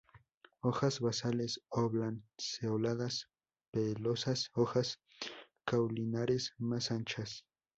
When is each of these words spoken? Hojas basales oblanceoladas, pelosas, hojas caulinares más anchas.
Hojas 0.61 0.99
basales 0.99 1.61
oblanceoladas, 1.69 3.29
pelosas, 3.71 4.49
hojas 4.55 4.99
caulinares 5.63 6.53
más 6.57 6.89
anchas. 6.89 7.45